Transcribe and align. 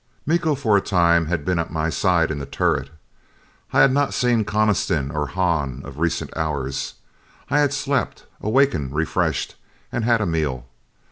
Miko 0.25 0.55
for 0.55 0.75
a 0.75 0.81
time 0.81 1.27
had 1.27 1.45
been 1.45 1.59
at 1.59 1.69
my 1.71 1.91
side 1.91 2.31
in 2.31 2.39
the 2.39 2.47
turret. 2.47 2.89
I 3.71 3.81
had 3.81 3.91
not 3.91 4.15
seen 4.15 4.43
Coniston 4.45 5.11
or 5.11 5.27
Hahn 5.27 5.83
of 5.85 5.99
recent 5.99 6.35
hours. 6.35 6.95
I 7.51 7.59
had 7.59 7.71
slept, 7.71 8.25
awakened 8.41 8.95
refreshed, 8.95 9.57
and 9.91 10.03
had 10.03 10.19
a 10.19 10.25
meal. 10.25 10.65